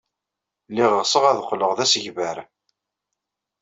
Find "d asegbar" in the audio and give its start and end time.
1.77-2.37